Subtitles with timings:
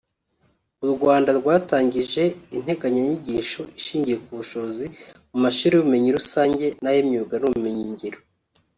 [0.83, 2.23] u Rwanda rwatangije
[2.57, 4.85] integanyanyigisho ishingiye ku bushobozi
[5.31, 8.19] mu mashuri y’ubumenyi rusange n’ay’imyuga n’ubumenyi ngiro